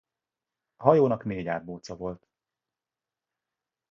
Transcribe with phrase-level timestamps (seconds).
[0.75, 2.27] A hajónak négy árbóca volt.